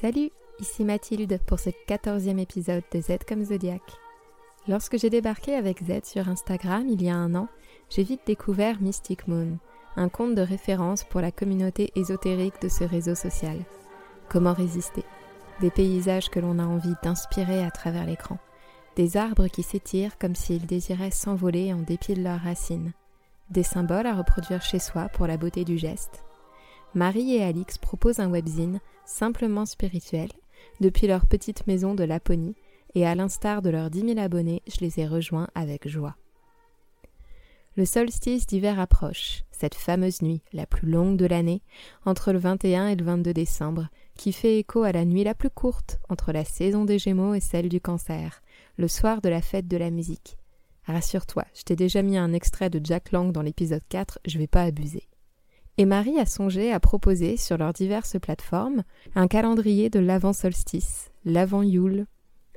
[0.00, 3.80] Salut, ici Mathilde pour ce quatorzième épisode de Z comme Zodiac.
[4.66, 7.46] Lorsque j'ai débarqué avec Z sur Instagram il y a un an,
[7.90, 9.56] j'ai vite découvert Mystic Moon,
[9.94, 13.56] un compte de référence pour la communauté ésotérique de ce réseau social.
[14.28, 15.04] Comment résister?
[15.60, 18.38] Des paysages que l'on a envie d'inspirer à travers l'écran.
[18.96, 22.94] Des arbres qui s'étirent comme s'ils désiraient s'envoler en dépit de leurs racines.
[23.50, 26.24] Des symboles à reproduire chez soi pour la beauté du geste.
[26.94, 30.28] Marie et Alix proposent un webzine simplement spirituel
[30.80, 32.56] depuis leur petite maison de Laponie
[32.94, 36.16] et à l'instar de leurs 10 000 abonnés, je les ai rejoints avec joie.
[37.76, 41.60] Le solstice d'hiver approche, cette fameuse nuit, la plus longue de l'année,
[42.04, 45.50] entre le 21 et le 22 décembre, qui fait écho à la nuit la plus
[45.50, 48.42] courte entre la saison des Gémeaux et celle du Cancer,
[48.76, 50.36] le soir de la fête de la musique.
[50.86, 54.46] Rassure-toi, je t'ai déjà mis un extrait de Jack Lang dans l'épisode 4, je vais
[54.46, 55.08] pas abuser.
[55.76, 58.84] Et Marie a songé à proposer sur leurs diverses plateformes
[59.16, 62.06] un calendrier de l'avant-solstice, l'avant-Yule.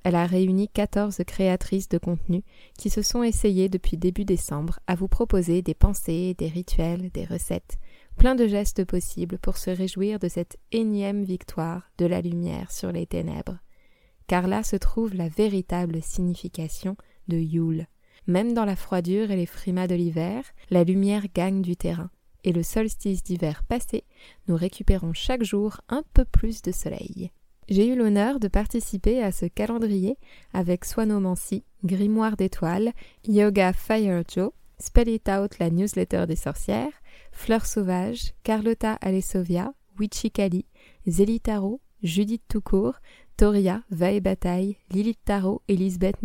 [0.03, 2.43] Elle a réuni 14 créatrices de contenu
[2.77, 7.25] qui se sont essayées depuis début décembre à vous proposer des pensées, des rituels, des
[7.25, 7.79] recettes,
[8.17, 12.91] plein de gestes possibles pour se réjouir de cette énième victoire de la lumière sur
[12.91, 13.57] les ténèbres.
[14.27, 16.95] Car là se trouve la véritable signification
[17.27, 17.87] de Yule.
[18.27, 22.11] Même dans la froidure et les frimas de l'hiver, la lumière gagne du terrain
[22.47, 24.05] et le solstice d'hiver passé,
[24.47, 27.31] nous récupérons chaque jour un peu plus de soleil.
[27.67, 30.17] J'ai eu l'honneur de participer à ce calendrier
[30.53, 32.93] avec Swanomancy, Grimoire d'étoiles,
[33.27, 36.93] Yoga Fire Joe, Spell It Out, la newsletter des sorcières,
[37.33, 40.65] Fleurs sauvages, Carlotta Alessovia, Witchy Kali,
[41.05, 42.95] Zélitaro, Judith Toucourt,
[43.35, 46.15] Toria, Vae Bataille, Lilith Tarot et Lisbeth.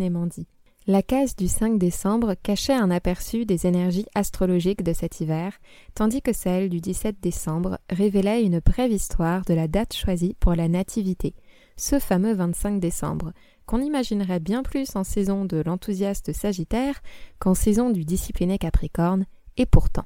[0.85, 5.53] La case du 5 décembre cachait un aperçu des énergies astrologiques de cet hiver,
[5.95, 10.55] tandis que celle du 17 décembre révélait une brève histoire de la date choisie pour
[10.55, 11.35] la nativité,
[11.77, 13.31] ce fameux 25 décembre,
[13.65, 17.01] qu'on imaginerait bien plus en saison de l'enthousiaste Sagittaire
[17.39, 20.05] qu'en saison du discipliné Capricorne, et pourtant.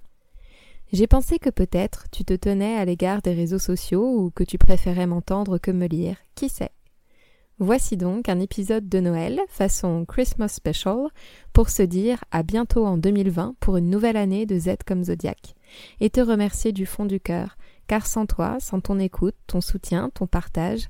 [0.93, 4.59] J'ai pensé que peut-être tu te tenais à l'égard des réseaux sociaux ou que tu
[4.59, 6.69] préférais m'entendre que me lire, qui sait.
[7.59, 11.07] Voici donc un épisode de Noël façon Christmas Special
[11.53, 15.55] pour se dire à bientôt en 2020 pour une nouvelle année de Z comme Zodiac
[15.99, 17.57] et te remercier du fond du cœur
[17.87, 20.87] car sans toi, sans ton écoute, ton soutien, ton partage,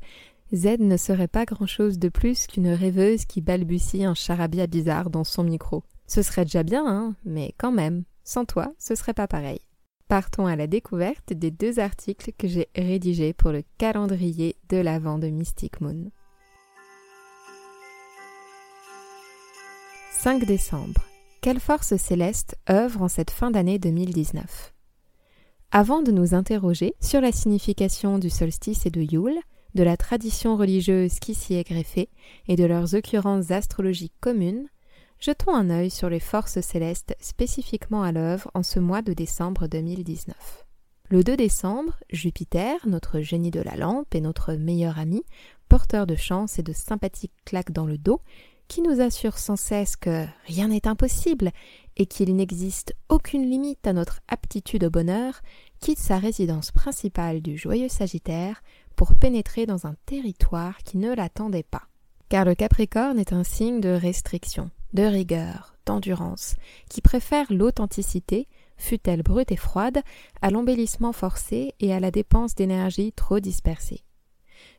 [0.53, 5.23] Z ne serait pas grand-chose de plus qu'une rêveuse qui balbutie un charabia bizarre dans
[5.23, 5.83] son micro.
[6.05, 9.59] Ce serait déjà bien, hein, mais quand même, sans toi, ce serait pas pareil.
[10.09, 15.17] Partons à la découverte des deux articles que j'ai rédigés pour le calendrier de l'Avent
[15.17, 16.11] de Mystic Moon.
[20.27, 21.05] 5 décembre.
[21.39, 24.73] Quelle force céleste œuvre en cette fin d'année 2019
[25.71, 29.39] Avant de nous interroger sur la signification du solstice et de Yule,
[29.73, 32.09] de la tradition religieuse qui s'y est greffée
[32.49, 34.67] et de leurs occurrences astrologiques communes,
[35.21, 39.67] jetons un œil sur les forces célestes spécifiquement à l'œuvre en ce mois de décembre
[39.67, 40.65] 2019.
[41.09, 45.23] Le 2 décembre, Jupiter, notre génie de la lampe et notre meilleur ami,
[45.69, 48.19] porteur de chance et de sympathiques claques dans le dos,
[48.67, 51.51] qui nous assure sans cesse que rien n'est impossible
[51.95, 55.41] et qu'il n'existe aucune limite à notre aptitude au bonheur,
[55.79, 58.61] quitte sa résidence principale du joyeux Sagittaire
[58.95, 61.83] pour pénétrer dans un territoire qui ne l'attendait pas.
[62.29, 66.55] Car le Capricorne est un signe de restriction, de rigueur, d'endurance,
[66.89, 70.01] qui préfère l'authenticité, fût-elle brute et froide,
[70.41, 74.03] à l'embellissement forcé et à la dépense d'énergie trop dispersée.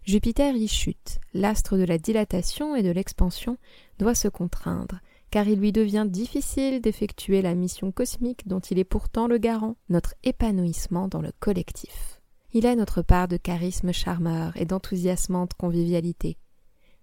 [0.05, 3.59] Jupiter y chute, l'astre de la dilatation et de l'expansion
[3.99, 5.01] doit se contraindre,
[5.31, 9.77] car il lui devient difficile d'effectuer la mission cosmique dont il est pourtant le garant,
[9.89, 12.21] notre épanouissement dans le collectif.
[12.55, 16.39] Il a notre part de charisme charmeur et d'enthousiasmante convivialité.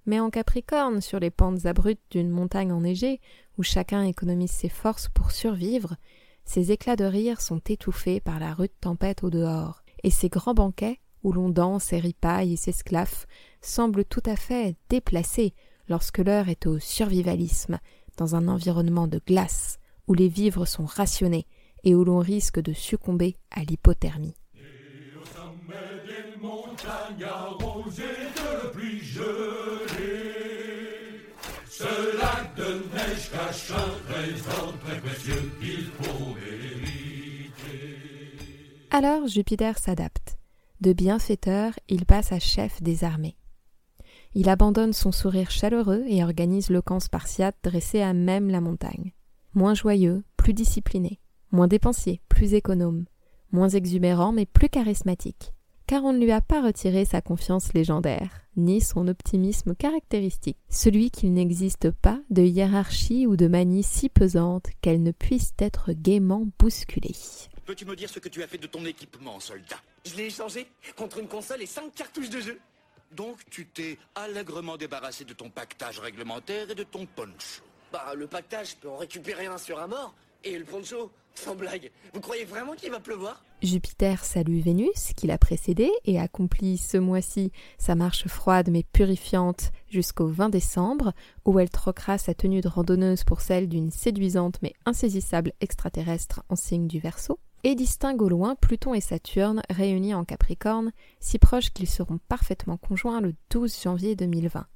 [0.08, 3.22] Mais en Capricorne, sur les pentes abruptes d'une montagne enneigée,
[3.58, 5.96] où chacun économise ses forces pour survivre,
[6.46, 10.54] ses éclats de rire sont étouffés par la rude tempête au dehors, et ses grands
[10.54, 13.26] banquets où l'on danse et ripaille et s'esclaffe,
[13.60, 15.56] semble tout à fait déplacé
[15.90, 17.80] lorsque l'heure est au survivalisme,
[18.16, 21.48] dans un environnement de glace, où les vivres sont rationnés
[21.84, 24.36] et où l'on risque de succomber à l'hypothermie.
[38.92, 40.25] Alors Jupiter s'adapte.
[40.82, 43.38] De bienfaiteur, il passe à chef des armées.
[44.34, 49.14] Il abandonne son sourire chaleureux et organise le camp spartiate dressé à même la montagne.
[49.54, 51.20] Moins joyeux, plus discipliné,
[51.52, 53.06] moins dépensier, plus économe,
[53.54, 55.54] moins exubérant mais plus charismatique.
[55.88, 61.12] car on ne lui a pas retiré sa confiance légendaire, ni son optimisme caractéristique, celui
[61.12, 66.48] qu'il n'existe pas de hiérarchie ou de manie si pesante qu'elle ne puisse être gaiement
[66.60, 67.16] bousculée.
[67.66, 69.78] Peux-tu me dire ce que tu as fait de ton équipement, soldat?
[70.06, 72.60] Je l'ai échangé contre une console et cinq cartouches de jeu.
[73.12, 77.64] Donc tu t'es allègrement débarrassé de ton pactage réglementaire et de ton poncho.
[77.92, 80.14] Bah, le pactage, je peux en récupérer un sur un mort.
[80.44, 83.44] Et le poncho, sans blague, vous croyez vraiment qu'il va pleuvoir?
[83.64, 89.72] Jupiter salue Vénus, qui l'a précédé et accomplit ce mois-ci sa marche froide mais purifiante
[89.90, 91.14] jusqu'au 20 décembre,
[91.46, 96.56] où elle troquera sa tenue de randonneuse pour celle d'une séduisante mais insaisissable extraterrestre en
[96.56, 101.72] signe du Verseau, et distingue au loin Pluton et Saturne réunis en Capricorne, si proches
[101.72, 104.68] qu'ils seront parfaitement conjoints le 12 janvier 2020.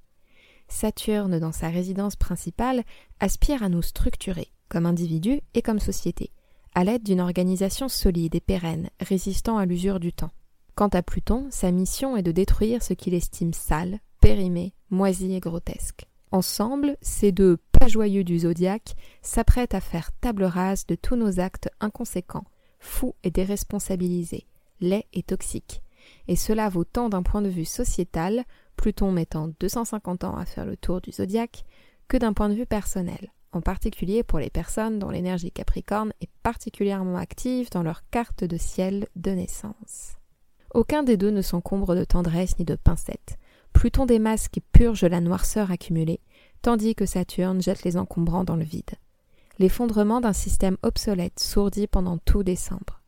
[0.67, 2.83] Saturne, dans sa résidence principale,
[3.19, 6.31] aspire à nous structurer, comme individus et comme société,
[6.73, 10.31] à l'aide d'une organisation solide et pérenne, résistant à l'usure du temps.
[10.73, 15.39] Quant à Pluton, sa mission est de détruire ce qu'il estime sale, périmé, moisi et
[15.39, 16.07] grotesque.
[16.31, 21.39] Ensemble, ces deux pas joyeux du zodiaque s'apprêtent à faire table rase de tous nos
[21.39, 22.45] actes inconséquents,
[22.79, 24.45] fous et déresponsabilisés,
[24.81, 25.81] laids et toxiques.
[26.27, 28.45] Et cela vaut tant d'un point de vue sociétal,
[28.75, 31.63] Pluton mettant 250 ans à faire le tour du zodiaque,
[32.07, 36.29] que d'un point de vue personnel en particulier pour les personnes dont l'énergie Capricorne est
[36.43, 40.13] particulièrement active dans leur carte de ciel de naissance.
[40.73, 43.37] Aucun des deux ne s'encombre de tendresse ni de pincettes.
[43.73, 46.21] Pluton démasque et purge la noirceur accumulée,
[46.61, 48.91] tandis que Saturne jette les encombrants dans le vide.
[49.59, 53.01] L'effondrement d'un système obsolète sourdit pendant tout décembre.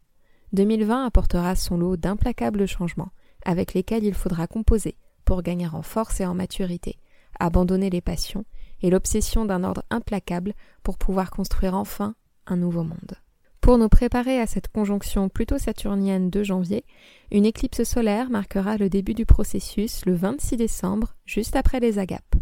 [0.52, 3.12] 2020 apportera son lot d'implacables changements,
[3.46, 6.98] avec lesquels il faudra composer pour gagner en force et en maturité,
[7.40, 8.44] abandonner les passions
[8.82, 10.54] et l'obsession d'un ordre implacable
[10.84, 12.16] pour pouvoir construire enfin
[12.48, 13.16] un nouveau monde.
[13.62, 16.84] Pour nous préparer à cette conjonction plutôt saturnienne de janvier,
[17.32, 22.36] une éclipse solaire marquera le début du processus le 26 décembre, juste après les agapes.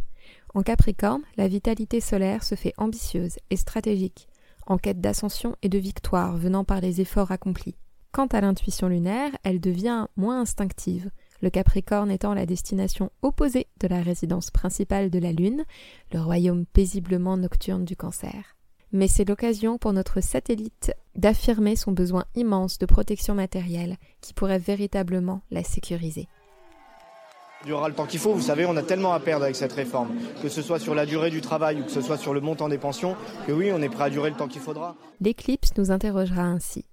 [0.55, 4.27] En Capricorne, la vitalité solaire se fait ambitieuse et stratégique,
[4.65, 7.75] en quête d'ascension et de victoire venant par les efforts accomplis.
[8.11, 11.11] Quant à l'intuition lunaire, elle devient moins instinctive,
[11.41, 15.63] le Capricorne étant la destination opposée de la résidence principale de la Lune,
[16.11, 18.57] le royaume paisiblement nocturne du Cancer.
[18.91, 24.57] Mais c'est l'occasion pour notre satellite d'affirmer son besoin immense de protection matérielle qui pourrait
[24.57, 26.27] véritablement la sécuriser.
[27.67, 30.15] Aura le temps qu'il faut, vous savez, on a tellement à perdre avec cette réforme,
[30.41, 32.69] que ce soit sur la durée du travail ou que ce soit sur le montant
[32.69, 33.15] des pensions,
[33.45, 34.95] que oui, on est prêt à durer le temps qu'il faudra.
[35.19, 36.85] L'éclipse nous interrogera ainsi.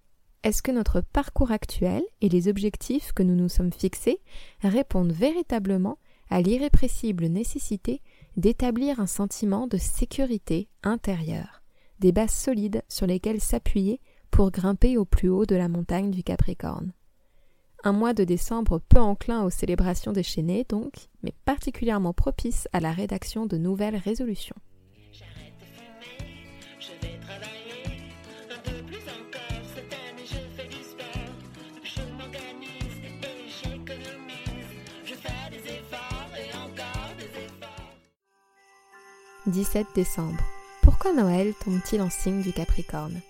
[0.42, 4.20] Est-ce que notre parcours actuel et les objectifs que nous nous sommes fixés
[4.60, 5.98] répondent véritablement
[6.30, 8.02] à l'irrépressible nécessité
[8.36, 11.62] d'établir un sentiment de sécurité intérieure,
[12.00, 16.22] des bases solides sur lesquelles s'appuyer pour grimper au plus haut de la montagne du
[16.22, 16.92] Capricorne
[17.84, 20.93] un mois de décembre peu enclin aux célébrations déchaînées donc,
[21.23, 24.56] mais particulièrement propice à la rédaction de nouvelles résolutions.
[39.46, 40.43] «17 décembre.
[40.82, 43.20] Pourquoi Noël tombe-t-il en signe du Capricorne?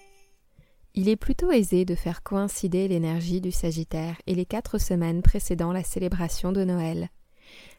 [0.97, 5.71] Il est plutôt aisé de faire coïncider l'énergie du Sagittaire et les quatre semaines précédant
[5.71, 7.11] la célébration de Noël.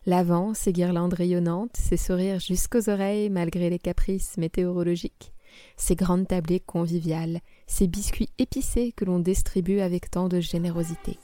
[0.05, 5.33] L'avant, ses guirlandes rayonnantes, ses sourires jusqu'aux oreilles malgré les caprices météorologiques,
[5.77, 11.17] ses grandes tablées conviviales, ses biscuits épicés que l'on distribue avec tant de générosité.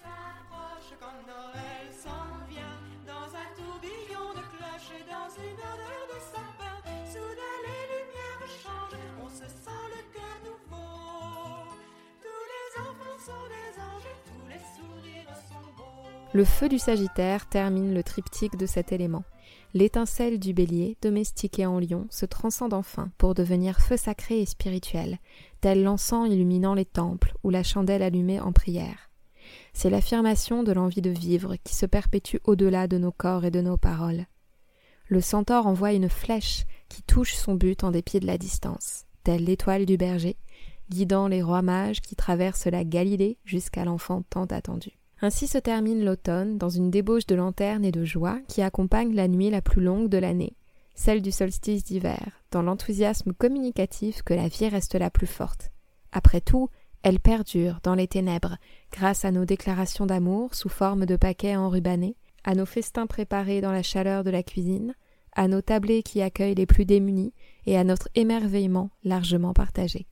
[16.33, 19.23] Le feu du Sagittaire termine le triptyque de cet élément.
[19.75, 25.19] L'étincelle du bélier, domestiquée en lion, se transcende enfin pour devenir feu sacré et spirituel,
[25.61, 29.11] tel l'encens illuminant les temples ou la chandelle allumée en prière.
[29.73, 33.61] C'est l'affirmation de l'envie de vivre qui se perpétue au-delà de nos corps et de
[33.61, 34.25] nos paroles.
[35.09, 39.43] Le centaure envoie une flèche qui touche son but en dépit de la distance, telle
[39.43, 40.37] l'étoile du berger,
[40.89, 44.97] guidant les rois mages qui traversent la Galilée jusqu'à l'enfant tant attendu.
[45.23, 49.29] Ainsi se termine l'automne dans une débauche de lanterne et de joie qui accompagne la
[49.29, 50.57] nuit la plus longue de l'année,
[50.95, 55.71] celle du solstice d'hiver, dans l'enthousiasme communicatif que la vie reste la plus forte.
[56.11, 56.67] Après tout,
[57.03, 58.57] elle perdure dans les ténèbres,
[58.91, 63.71] grâce à nos déclarations d'amour sous forme de paquets enrubannés, à nos festins préparés dans
[63.71, 64.93] la chaleur de la cuisine,
[65.37, 67.31] à nos tablés qui accueillent les plus démunis
[67.65, 70.05] et à notre émerveillement largement partagé.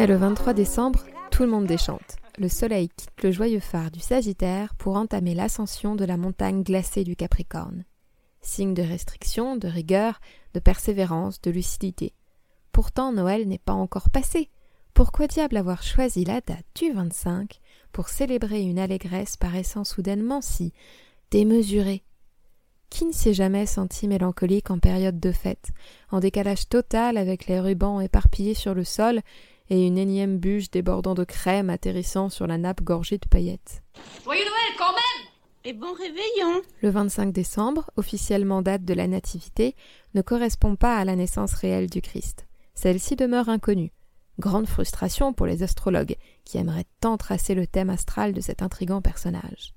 [0.00, 2.16] Mais le 23 décembre, tout le monde déchante.
[2.38, 7.04] Le soleil quitte le joyeux phare du Sagittaire pour entamer l'ascension de la montagne glacée
[7.04, 7.84] du Capricorne.
[8.40, 10.20] Signe de restriction, de rigueur,
[10.54, 12.14] de persévérance, de lucidité.
[12.72, 14.48] Pourtant, Noël n'est pas encore passé.
[14.94, 17.60] Pourquoi diable avoir choisi la date du 25
[17.92, 20.72] pour célébrer une allégresse paraissant soudainement si
[21.30, 22.02] démesurée
[22.90, 25.70] Qui ne s'est jamais senti mélancolique en période de fête,
[26.10, 29.20] en décalage total avec les rubans éparpillés sur le sol
[29.70, 33.82] et une énième bûche débordant de crème atterrissant sur la nappe gorgée de paillettes
[34.24, 35.28] Joyeux Noël quand même
[35.64, 39.76] Et bon réveillon Le 25 décembre, officiellement date de la Nativité,
[40.14, 42.46] ne correspond pas à la naissance réelle du Christ.
[42.74, 43.92] Celle-ci demeure inconnue.
[44.40, 49.02] Grande frustration pour les astrologues, qui aimeraient tant tracer le thème astral de cet intrigant
[49.02, 49.74] personnage.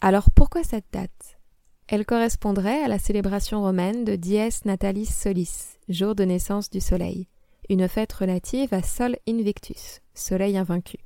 [0.00, 1.38] Alors pourquoi cette date?
[1.86, 7.28] Elle correspondrait à la célébration romaine de Dies Natalis Solis, jour de naissance du soleil,
[7.70, 10.98] une fête relative à Sol Invictus, soleil invaincu,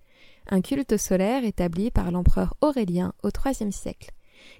[0.50, 4.12] un culte solaire établi par l'empereur Aurélien au IIIe siècle,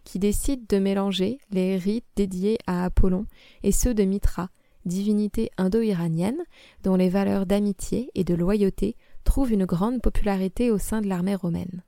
[0.05, 3.27] qui décide de mélanger les rites dédiés à Apollon
[3.63, 4.51] et ceux de Mitra,
[4.85, 6.43] divinité indo-iranienne
[6.83, 11.35] dont les valeurs d'amitié et de loyauté trouvent une grande popularité au sein de l'armée
[11.35, 11.83] romaine.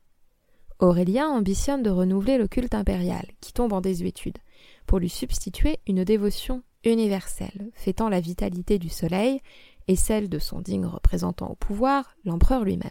[0.81, 4.39] Aurélien ambitionne de renouveler le culte impérial, qui tombe en désuétude,
[4.87, 9.41] pour lui substituer une dévotion universelle, fêtant la vitalité du soleil
[9.89, 12.91] et celle de son digne représentant au pouvoir, l'empereur lui-même.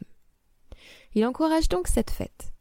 [1.14, 2.54] Il encourage donc cette fête.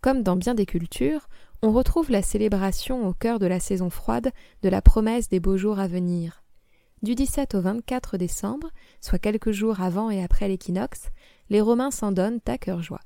[0.00, 1.28] Comme dans bien des cultures,
[1.62, 4.30] on retrouve la célébration au cœur de la saison froide
[4.62, 6.42] de la promesse des beaux jours à venir,
[7.06, 8.68] du 17 au 24 décembre,
[9.00, 11.10] soit quelques jours avant et après l'équinoxe,
[11.50, 13.00] les Romains s'en donnent à cœur joie.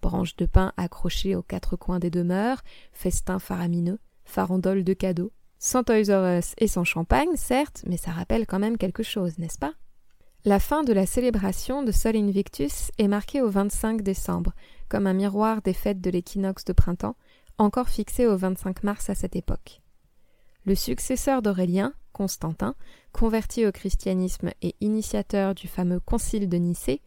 [0.00, 5.32] Branches de pain accrochées aux quatre coins des demeures, festins faramineux, farandoles de cadeaux.
[5.58, 9.58] Sans Toys Us et sans champagne, certes, mais ça rappelle quand même quelque chose, n'est-ce
[9.58, 9.74] pas?
[10.44, 14.52] La fin de la célébration de Sol Invictus est marquée au 25 décembre,
[14.88, 17.16] comme un miroir des fêtes de l'équinoxe de printemps,
[17.58, 19.82] encore fixé au 25 mars à cette époque.
[20.64, 22.74] Le successeur d'Aurélien, Constantin,
[23.12, 27.00] converti au christianisme et initiateur du fameux concile de Nicée,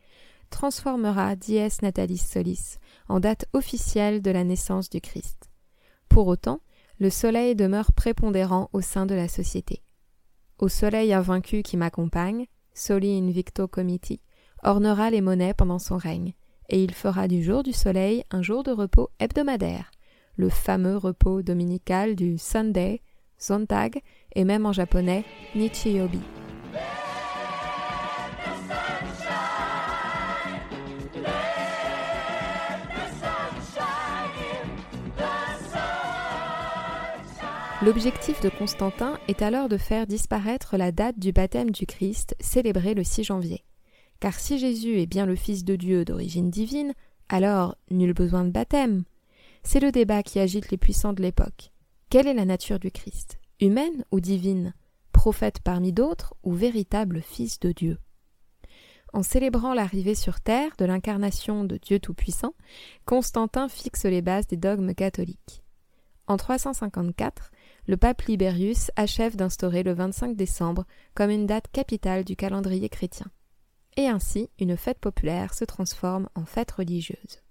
[0.49, 2.77] transformera Dies Natalis Solis
[3.09, 5.51] en date officielle de la naissance du Christ.
[6.09, 6.61] Pour autant,
[6.99, 9.83] le soleil demeure prépondérant au sein de la société.
[10.59, 14.21] Au soleil invaincu qui m'accompagne, Soli Invicto Comiti,
[14.63, 16.33] ornera les monnaies pendant son règne,
[16.69, 19.91] et il fera du jour du soleil un jour de repos hebdomadaire,
[20.37, 23.01] le fameux repos dominical du Sunday,
[23.43, 24.01] Sonntag
[24.35, 26.21] et même en japonais Nichiyobi.
[37.83, 42.93] L'objectif de Constantin est alors de faire disparaître la date du baptême du Christ célébré
[42.93, 43.65] le 6 janvier.
[44.21, 46.93] Car si Jésus est bien le Fils de Dieu d'origine divine,
[47.27, 49.03] alors nul besoin de baptême.
[49.63, 51.72] C'est le débat qui agite les puissants de l'époque.
[52.13, 53.39] Quelle est la nature du Christ?
[53.59, 54.75] Humaine ou divine?
[55.13, 57.97] Prophète parmi d'autres ou véritable Fils de Dieu?
[59.13, 62.53] En célébrant l'arrivée sur terre de l'incarnation de Dieu Tout-Puissant,
[63.05, 65.63] Constantin fixe les bases des dogmes catholiques.
[66.27, 67.49] En 354,
[67.87, 73.31] le pape Libérius achève d'instaurer le 25 décembre comme une date capitale du calendrier chrétien.
[73.97, 77.42] Et ainsi, une fête populaire se transforme en fête religieuse.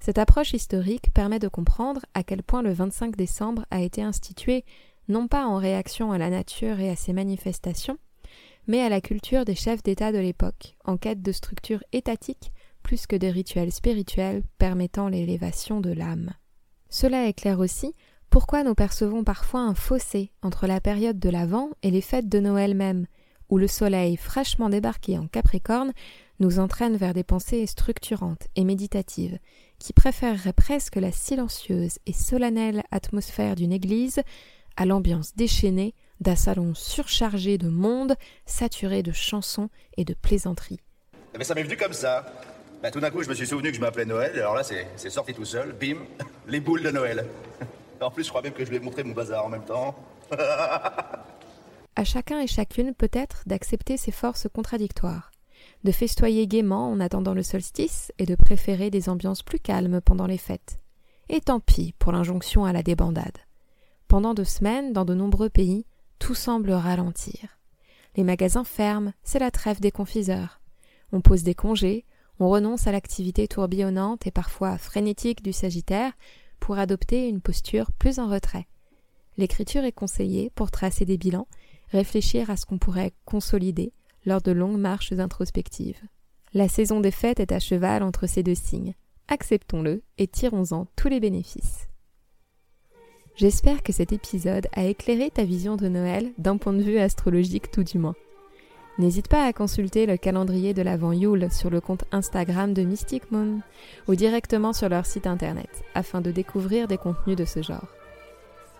[0.00, 4.64] Cette approche historique permet de comprendre à quel point le 25 décembre a été institué
[5.08, 7.98] non pas en réaction à la nature et à ses manifestations,
[8.66, 13.06] mais à la culture des chefs d'État de l'époque, en quête de structures étatiques plus
[13.06, 16.32] que de rituels spirituels permettant l'élévation de l'âme.
[16.88, 17.94] Cela éclaire aussi
[18.30, 22.38] pourquoi nous percevons parfois un fossé entre la période de l'Avent et les fêtes de
[22.38, 23.06] Noël même,
[23.48, 25.92] où le soleil fraîchement débarqué en Capricorne
[26.38, 29.38] nous entraîne vers des pensées structurantes et méditatives,
[29.78, 34.22] qui préféreraient presque la silencieuse et solennelle atmosphère d'une église
[34.76, 38.14] à l'ambiance déchaînée d'un salon surchargé de monde,
[38.46, 40.80] saturé de chansons et de plaisanteries.
[41.36, 42.26] Mais ça m'est venu comme ça.
[42.82, 45.10] Bah, tout d'un coup, je me suis souvenu que je m'appelais Noël, alors là, c'est
[45.10, 45.72] sorti tout seul.
[45.72, 45.98] Bim,
[46.48, 47.26] les boules de Noël.
[47.98, 49.94] En plus, je crois même que je vais montrer mon bazar en même temps.
[51.96, 55.30] à chacun et chacune peut-être d'accepter ces forces contradictoires,
[55.84, 60.26] de festoyer gaiement en attendant le solstice et de préférer des ambiances plus calmes pendant
[60.26, 60.78] les fêtes.
[61.28, 63.38] Et tant pis pour l'injonction à la débandade.
[64.08, 65.86] Pendant deux semaines, dans de nombreux pays,
[66.18, 67.58] tout semble ralentir.
[68.16, 70.60] Les magasins ferment, c'est la trêve des confiseurs.
[71.12, 72.04] On pose des congés,
[72.38, 76.12] on renonce à l'activité tourbillonnante et parfois frénétique du Sagittaire
[76.60, 78.66] pour adopter une posture plus en retrait.
[79.36, 81.48] L'écriture est conseillée pour tracer des bilans,
[81.90, 83.92] réfléchir à ce qu'on pourrait consolider
[84.26, 86.00] lors de longues marches introspectives.
[86.52, 88.94] La saison des fêtes est à cheval entre ces deux signes.
[89.28, 91.88] Acceptons-le et tirons-en tous les bénéfices.
[93.36, 97.70] J'espère que cet épisode a éclairé ta vision de Noël d'un point de vue astrologique
[97.70, 98.14] tout du moins.
[98.98, 103.30] N'hésite pas à consulter le calendrier de l'Avent Yule sur le compte Instagram de Mystic
[103.30, 103.60] Moon
[104.08, 107.88] ou directement sur leur site internet afin de découvrir des contenus de ce genre.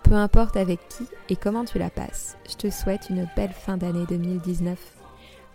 [0.04, 3.76] Peu importe avec qui et comment tu la passes, je te souhaite une belle fin
[3.76, 4.95] d'année 2019.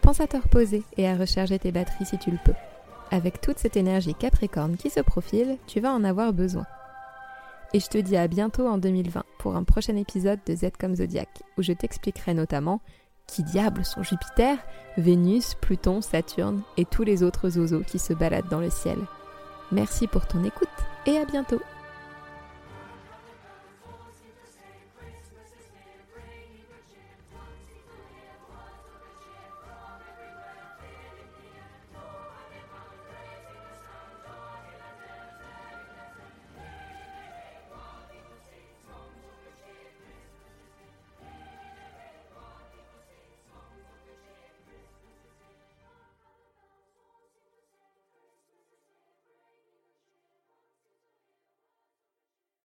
[0.01, 2.55] Pense à te reposer et à recharger tes batteries si tu le peux.
[3.12, 6.65] Avec toute cette énergie capricorne qui se profile, tu vas en avoir besoin.
[7.74, 10.96] Et je te dis à bientôt en 2020 pour un prochain épisode de Z comme
[10.96, 12.81] Zodiac où je t'expliquerai notamment
[13.27, 14.58] qui diable sont Jupiter,
[14.98, 18.98] Vénus, Pluton, Saturne et tous les autres oiseaux qui se baladent dans le ciel.
[19.72, 20.67] Merci pour ton écoute
[21.05, 21.62] et à bientôt